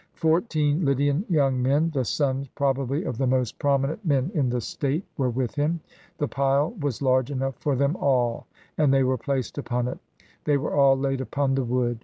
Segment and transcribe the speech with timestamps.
[0.15, 5.05] Fourteen Lydian young men, the sons, probably, of the most prominent men in the state,
[5.15, 5.79] were with him.
[6.17, 9.87] The pile was large enough for them all, 325 PERSIA and they were placed upon
[9.89, 9.99] it.
[10.45, 11.99] They were all laid upon the wood.